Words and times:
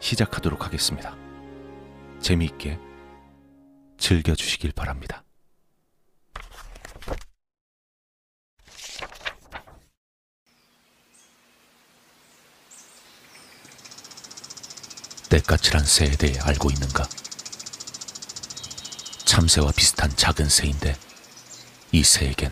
시작하도록 0.00 0.64
하겠습니다. 0.64 1.14
재미있게 2.20 2.78
즐겨주시길 3.98 4.72
바랍니다. 4.72 5.22
때까칠한 15.28 15.84
새에 15.84 16.10
대해 16.10 16.38
알고 16.40 16.70
있는가? 16.70 17.04
참새와 19.26 19.70
비슷한 19.70 20.10
작은 20.16 20.48
새인데 20.48 20.96
이 21.92 22.02
새에겐 22.02 22.50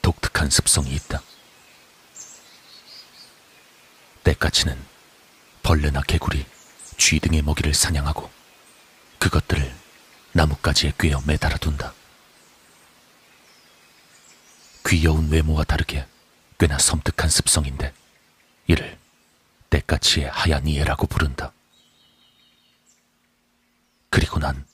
독특한 0.00 0.48
습성이 0.48 0.94
있다. 0.94 1.20
때까치는 4.24 4.78
벌레나 5.62 6.00
개구리, 6.00 6.46
쥐 6.98 7.18
등의 7.20 7.40
먹이를 7.42 7.72
사냥하고 7.72 8.30
그것들을 9.18 9.74
나뭇가지에 10.32 10.92
꿰어 10.98 11.22
매달아 11.26 11.56
둔다. 11.56 11.94
귀여운 14.86 15.30
외모와 15.30 15.64
다르게 15.64 16.06
꽤나 16.58 16.78
섬뜩한 16.78 17.30
습성인데 17.30 17.92
이를 18.66 18.98
때까치의 19.70 20.28
하얀 20.30 20.66
이해라고 20.66 21.06
부른다. 21.06 21.52
그리고 24.10 24.38
난 24.38 24.66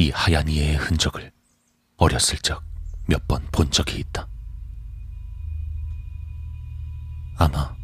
이 0.00 0.10
하얀 0.12 0.48
이해의 0.48 0.76
흔적을 0.76 1.32
어렸을 1.96 2.38
적 2.38 2.62
몇 3.08 3.26
번 3.26 3.44
본 3.50 3.68
적이 3.72 3.98
있다. 3.98 4.28
아마 7.36 7.74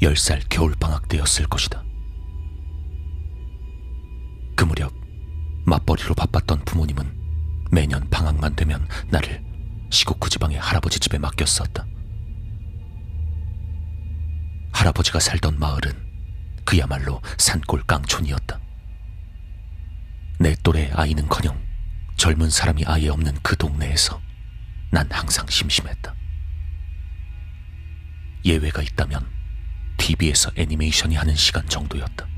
열살 0.00 0.44
겨울방학 0.48 1.08
때였을 1.08 1.46
것이다. 1.46 1.84
그 4.58 4.64
무렵 4.64 4.92
맞벌이로 5.66 6.16
바빴던 6.16 6.64
부모님은 6.64 7.68
매년 7.70 8.10
방학만 8.10 8.56
되면 8.56 8.88
나를 9.06 9.40
시국 9.88 10.18
그 10.18 10.28
지방의 10.28 10.58
할아버지 10.58 10.98
집에 10.98 11.16
맡겼었다. 11.16 11.86
할아버지가 14.72 15.20
살던 15.20 15.60
마을은 15.60 15.92
그야말로 16.64 17.22
산골 17.38 17.84
깡촌이었다. 17.84 18.58
내 20.40 20.56
또래 20.64 20.90
아이는커녕 20.92 21.56
젊은 22.16 22.50
사람이 22.50 22.82
아예 22.84 23.10
없는 23.10 23.38
그 23.44 23.56
동네에서 23.56 24.20
난 24.90 25.08
항상 25.12 25.46
심심했다. 25.46 26.12
예외가 28.44 28.82
있다면 28.82 29.24
TV에서 29.98 30.50
애니메이션이 30.56 31.14
하는 31.14 31.36
시간 31.36 31.64
정도였다. 31.68 32.37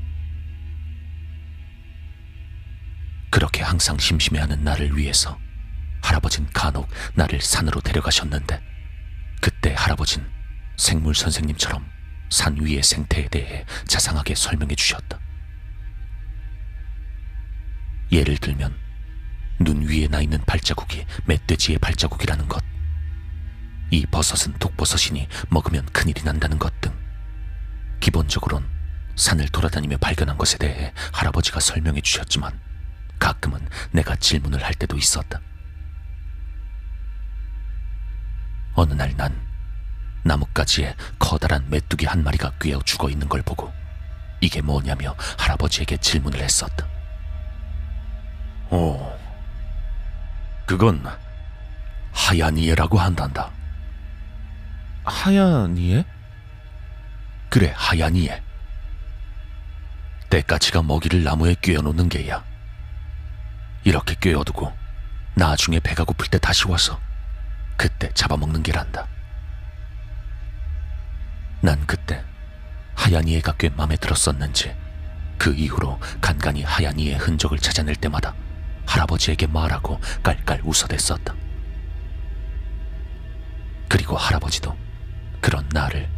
그렇게 3.31 3.63
항상 3.63 3.97
심심해하는 3.97 4.63
나를 4.63 4.95
위해서 4.95 5.39
할아버진 6.03 6.47
간혹 6.53 6.87
나를 7.15 7.41
산으로 7.41 7.81
데려가셨는데 7.81 8.61
그때 9.41 9.73
할아버진 9.75 10.23
생물 10.77 11.15
선생님처럼 11.15 11.89
산 12.29 12.57
위의 12.59 12.83
생태에 12.83 13.27
대해 13.29 13.65
자상하게 13.87 14.35
설명해 14.35 14.75
주셨다. 14.75 15.19
예를 18.11 18.37
들면 18.37 18.75
눈 19.59 19.87
위에 19.87 20.07
나 20.07 20.21
있는 20.21 20.39
발자국이 20.45 21.05
멧돼지의 21.25 21.79
발자국이라는 21.79 22.47
것, 22.47 22.63
이 23.91 24.05
버섯은 24.05 24.57
독버섯이니 24.59 25.27
먹으면 25.49 25.85
큰일이 25.87 26.23
난다는 26.23 26.59
것 26.59 26.79
등 26.81 26.91
기본적으론 27.99 28.67
산을 29.15 29.47
돌아다니며 29.49 29.97
발견한 29.97 30.37
것에 30.37 30.57
대해 30.57 30.91
할아버지가 31.13 31.59
설명해 31.59 32.01
주셨지만 32.01 32.59
가끔은 33.31 33.65
내가 33.91 34.15
질문을 34.15 34.63
할 34.63 34.73
때도 34.73 34.97
있었다. 34.97 35.39
어느 38.73 38.93
날 38.93 39.13
난 39.15 39.33
나뭇가지에 40.23 40.95
커다란 41.17 41.67
메뚜기 41.69 42.05
한 42.05 42.23
마리가 42.23 42.51
꿰어 42.59 42.79
죽어 42.83 43.09
있는 43.09 43.27
걸 43.27 43.41
보고 43.41 43.71
이게 44.39 44.61
뭐냐며 44.61 45.15
할아버지에게 45.37 45.97
질문을 45.97 46.39
했었다. 46.41 46.87
오, 48.69 49.17
그건 50.65 51.03
하얀 52.11 52.57
이에라고 52.57 52.97
한단다. 52.99 53.51
하얀 55.03 55.77
이에? 55.77 56.05
그래, 57.49 57.73
하얀 57.75 58.15
이에. 58.15 58.41
때까치가 60.29 60.81
먹이를 60.83 61.23
나무에 61.23 61.55
꿰어놓는 61.61 62.07
게야. 62.09 62.50
이렇게 63.83 64.15
꿰어두고 64.19 64.71
나중에 65.35 65.79
배가 65.79 66.03
고플 66.03 66.27
때 66.27 66.37
다시 66.37 66.67
와서 66.67 66.99
그때 67.77 68.09
잡아먹는 68.13 68.63
게란다. 68.63 69.07
난 71.61 71.85
그때 71.87 72.23
하얀 72.95 73.27
이에가 73.27 73.53
꽤 73.57 73.69
마음에 73.69 73.95
들었었는지 73.95 74.75
그 75.37 75.53
이후로 75.53 75.99
간간히 76.19 76.63
하얀 76.63 76.99
이의 76.99 77.15
흔적을 77.17 77.57
찾아낼 77.57 77.95
때마다 77.95 78.35
할아버지에게 78.85 79.47
말하고 79.47 79.99
깔깔 80.21 80.61
웃어댔었다. 80.63 81.33
그리고 83.87 84.17
할아버지도 84.17 84.77
그런 85.39 85.67
나를 85.73 86.09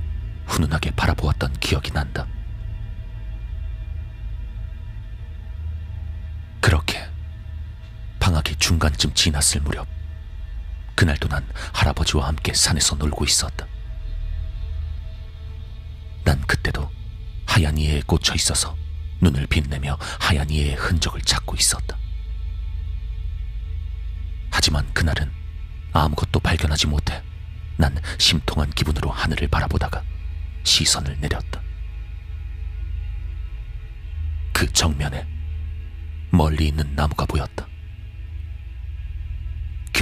훈훈하게 0.47 0.91
바라보았던 0.91 1.53
기억이 1.59 1.91
난다. 1.91 2.27
중간쯤 8.63 9.13
지났을 9.13 9.59
무렵 9.59 9.85
그날도 10.95 11.27
난 11.27 11.45
할아버지와 11.73 12.29
함께 12.29 12.53
산에서 12.53 12.95
놀고 12.95 13.25
있었다. 13.25 13.67
난 16.23 16.39
그때도 16.43 16.89
하얀 17.45 17.77
이에 17.77 18.01
꽂혀 18.07 18.33
있어서 18.35 18.77
눈을 19.19 19.47
빛내며 19.47 19.97
하얀 20.17 20.49
이의 20.49 20.75
흔적을 20.75 21.21
찾고 21.23 21.57
있었다. 21.57 21.97
하지만 24.49 24.89
그날은 24.93 25.29
아무것도 25.91 26.39
발견하지 26.39 26.87
못해 26.87 27.21
난 27.75 27.93
심통한 28.17 28.69
기분으로 28.69 29.11
하늘을 29.11 29.49
바라보다가 29.49 30.01
시선을 30.63 31.19
내렸다. 31.19 31.61
그 34.53 34.71
정면에 34.71 35.27
멀리 36.31 36.69
있는 36.69 36.95
나무가 36.95 37.25
보였다. 37.25 37.72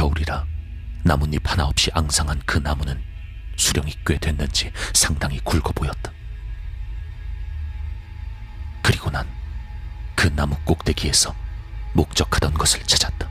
겨울이라 0.02 0.46
나뭇잎 1.04 1.40
하나 1.46 1.66
없이 1.66 1.92
앙상한 1.94 2.42
그 2.48 2.58
나무는 2.58 3.00
수령이 3.56 3.94
꽤 4.04 4.18
됐는지 4.18 4.72
상당히 4.94 5.40
굵어 5.44 5.72
보였다. 5.74 6.12
그리고 8.82 9.12
난 9.12 9.28
그 10.16 10.28
나무 10.36 10.56
꼭대기에서 10.66 11.36
목적하던 11.94 12.54
것을 12.54 12.84
찾았다. 12.84 13.28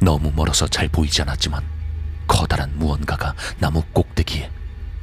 너무 0.00 0.32
멀어서 0.32 0.66
잘 0.66 0.88
보이지 0.88 1.22
않았지만 1.22 1.64
커다란 2.26 2.76
무언가가 2.76 3.34
나무 3.58 3.82
꼭대기에 3.92 4.50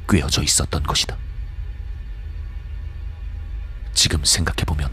꿰어져 0.08 0.42
있었던 0.42 0.82
것이다. 0.82 1.16
지금 3.94 4.22
생각해보면 4.24 4.90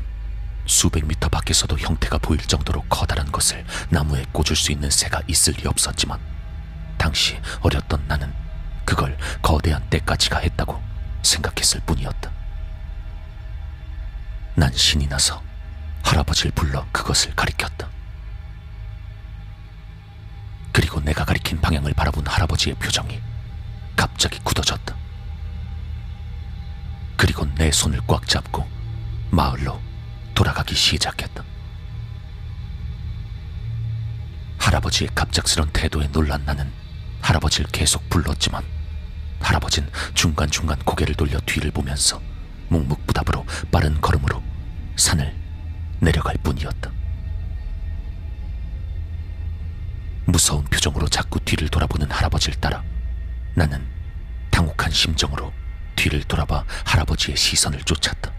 수백 0.66 1.06
미터 1.06 1.28
밖에서도 1.28 1.78
형태가 1.78 2.20
보일 2.20 2.40
정도로 2.40 2.84
커다란 2.88 3.23
것을 3.44 3.66
나무에 3.90 4.26
꽂을 4.32 4.56
수 4.56 4.72
있는 4.72 4.90
새가 4.90 5.22
있을 5.28 5.54
리 5.54 5.68
없었지만 5.68 6.18
당시 6.98 7.38
어렸던 7.62 8.06
나는 8.08 8.34
그걸 8.86 9.18
거대한 9.42 9.88
때까지가 9.90 10.40
했다고 10.40 10.82
생각했을 11.22 11.82
뿐이었다. 11.86 12.32
난 14.56 14.72
신이 14.72 15.08
나서 15.08 15.42
할아버지를 16.04 16.52
불러 16.52 16.86
그것을 16.92 17.36
가리켰다. 17.36 17.90
그리고 20.72 21.02
내가 21.02 21.26
가리킨 21.26 21.60
방향을 21.60 21.94
바라본 21.94 22.26
할아버지의 22.26 22.76
표정이 22.76 23.22
갑자기 23.96 24.40
굳어졌다. 24.40 24.96
그리고 27.18 27.46
내 27.56 27.72
손을 27.72 28.00
꽉 28.08 28.28
잡고 28.28 28.68
마을로 29.32 29.82
돌아가기 30.34 30.76
시작했다. 30.76 31.53
할아버지의 34.64 35.10
갑작스런 35.14 35.70
태도에 35.74 36.08
놀란 36.14 36.46
나는 36.46 36.72
할아버지를 37.22 37.70
계속 37.72 38.10
불렀지만 38.10 38.64
할아버진 39.42 39.90
중간중간 40.14 40.80
고개를 40.80 41.16
돌려 41.16 41.38
뒤를 41.42 41.70
보면서 41.70 42.22
묵묵부답으로 42.70 43.46
빠른 43.72 44.00
걸음으로 44.00 44.42
산을 44.96 45.36
내려갈 46.00 46.38
뿐이었다. 46.38 46.90
무서운 50.26 50.64
표정으로 50.64 51.10
자꾸 51.10 51.42
뒤를 51.42 51.68
돌아보는 51.68 52.10
할아버지를 52.10 52.58
따라 52.62 52.82
나는 53.56 53.86
당혹한 54.50 54.92
심정으로 54.92 55.52
뒤를 55.98 56.24
돌아봐 56.24 56.64
할아버지의 56.86 57.36
시선을 57.36 57.84
쫓았다. 57.84 58.32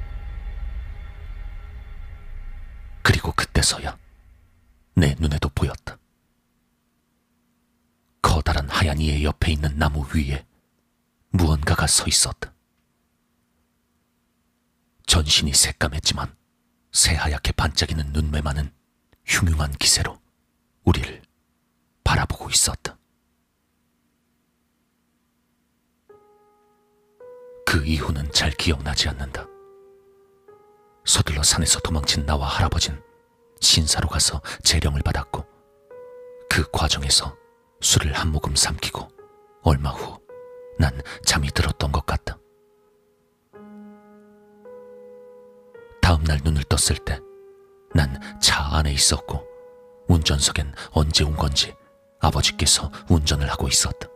그리고 3.03 3.31
그때서야 3.33 3.99
내 4.95 5.15
눈에도 5.19 5.51
보였다. 5.51 5.99
커다란 8.25 8.69
하얀 8.71 8.99
이의 8.99 9.23
옆에 9.23 9.53
있는 9.65 9.79
나무 9.79 10.07
위에 10.15 10.47
무언가가 11.31 11.87
서 11.87 12.05
있었다. 12.07 12.53
전신이 15.07 15.53
새까맸지만 15.53 16.35
새하얗게 16.93 17.53
반짝이는 17.53 18.13
눈매만은 18.13 18.73
흉흉한 19.25 19.73
기세로 19.73 20.21
우리를 20.85 21.23
바라보고 22.05 22.51
있었다. 22.51 22.99
그 27.67 27.85
이후는 27.85 28.31
잘 28.33 28.51
기억나지 28.53 29.09
않는다. 29.09 29.47
서둘러 31.07 31.43
산에서 31.43 31.81
도망친 31.81 32.27
나와 32.27 32.47
할아버진 32.47 33.03
신사로 33.61 34.09
가서 34.09 34.41
재령을 34.63 35.01
받았고 35.03 35.45
그 36.51 36.71
과정에서 36.71 37.37
술을 37.81 38.13
한 38.13 38.31
모금 38.31 38.55
삼키고 38.55 39.14
얼마 39.65 39.91
후 39.91 40.15
난 40.79 40.91
잠이 41.25 41.51
들었던 41.53 41.93
것 41.93 42.05
같다. 42.05 42.37
다음 46.03 46.23
날 46.25 46.41
눈을 46.45 46.65
떴을 46.65 46.99
때 47.05 47.19
난 47.95 48.19
차 48.41 48.77
안에 48.77 48.93
있었고 48.93 49.47
운전석엔 50.09 50.75
언제 50.91 51.23
온 51.25 51.37
건지 51.37 51.75
아버지께서 52.21 52.91
운전을 53.09 53.49
하고 53.49 53.69
있었다. 53.69 54.09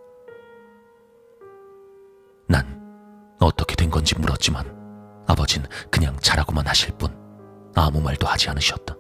난 2.49 3.37
어떻게 3.41 3.77
된 3.77 3.89
건지 3.89 4.19
물었지만 4.19 5.25
아버진 5.29 5.65
그냥 5.93 6.17
자라고만 6.19 6.67
하실 6.67 6.91
뿐 6.99 7.17
아무 7.77 8.01
말도 8.01 8.27
하지 8.27 8.51
않으셨다. 8.51 8.97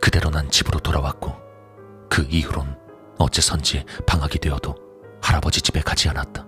그대로 0.00 0.28
난 0.30 0.50
집으로 0.50 0.78
돌아왔고 0.80 1.32
그 2.18 2.26
이후론 2.28 2.76
어째선지 3.16 3.84
방학이 4.04 4.40
되어도 4.40 4.74
할아버지 5.22 5.62
집에 5.62 5.80
가지 5.80 6.08
않았다. 6.08 6.44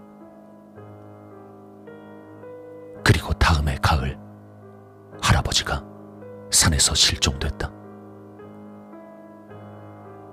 그리고 3.04 3.32
다음해 3.34 3.76
가을 3.80 4.18
할아버지가 5.22 5.84
산에서 6.50 6.96
실종됐다. 6.96 7.70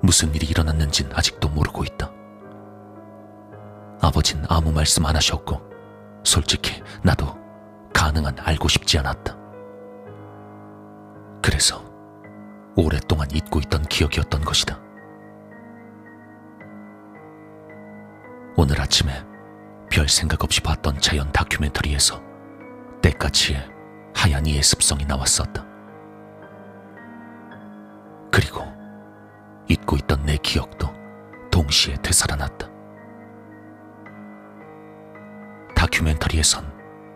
무슨 0.01 0.33
일이 0.33 0.47
일어났는진 0.47 1.11
아직도 1.13 1.49
모르고 1.49 1.83
있다. 1.83 2.11
아버진 4.01 4.43
아무 4.49 4.71
말씀 4.71 5.05
안 5.05 5.15
하셨고 5.15 5.61
솔직히 6.23 6.81
나도 7.03 7.27
가능한 7.93 8.37
알고 8.39 8.67
싶지 8.69 8.97
않았다. 8.97 9.37
그래서 11.43 11.85
오랫동안 12.75 13.29
잊고 13.29 13.59
있던 13.59 13.83
기억이었던 13.83 14.41
것이다. 14.41 14.86
오늘 18.59 18.81
아침에 18.81 19.23
별 19.87 20.09
생각 20.09 20.43
없이 20.43 20.61
봤던 20.61 20.99
자연 20.99 21.31
다큐멘터리에서 21.31 22.19
때까치의 23.03 23.63
하얀 24.15 24.47
이의 24.47 24.63
습성이 24.63 25.05
나왔었다. 25.05 25.63
그리고 28.31 28.65
잊고 29.69 29.95
있던 29.97 30.23
내 30.23 30.37
기억도 30.37 30.91
동시에 31.51 31.97
되살아났다. 32.01 32.67
다큐멘터리에선 35.75 36.65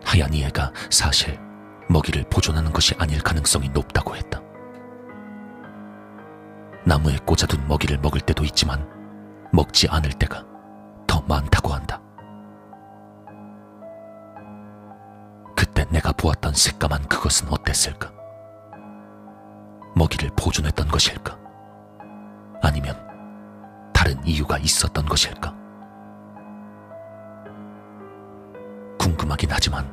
하얀 0.04 0.32
이애가 0.32 0.72
사실 0.90 1.40
먹이를 1.88 2.24
보존하는 2.30 2.72
것이 2.72 2.94
아닐 2.98 3.20
가능성이 3.20 3.68
높다고 3.70 4.14
했다. 4.14 4.40
나무에 6.86 7.16
꽂아둔 7.26 7.66
먹이를 7.66 7.98
먹을 7.98 8.20
때도 8.20 8.44
있지만 8.44 8.88
먹지 9.52 9.88
않을 9.88 10.12
때가 10.12 10.51
더 11.12 11.20
많다고 11.28 11.68
한다. 11.68 12.00
그때 15.54 15.84
내가 15.90 16.10
보았던 16.12 16.54
새까만 16.54 17.06
그것은 17.06 17.48
어땠을까? 17.52 18.10
먹이를 19.94 20.30
보존했던 20.34 20.88
것일까? 20.88 21.38
아니면 22.62 22.96
다른 23.92 24.26
이유가 24.26 24.56
있었던 24.56 25.04
것일까? 25.04 25.54
궁금하긴 28.98 29.50
하지만 29.52 29.86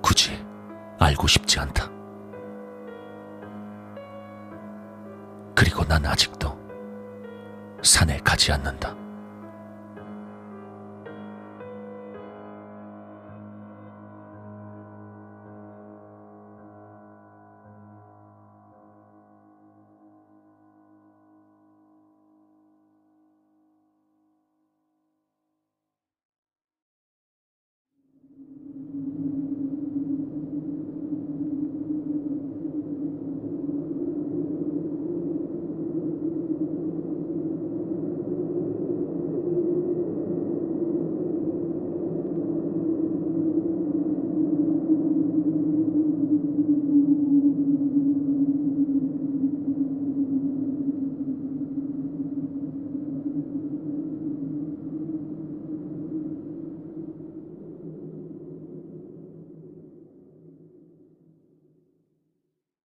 굳이 0.00 0.40
알고 1.00 1.26
싶지 1.26 1.58
않다. 1.58 1.90
그리고 5.56 5.82
난 5.82 6.06
아직도 6.06 6.56
산에 7.82 8.18
가지 8.18 8.52
않는다. 8.52 9.03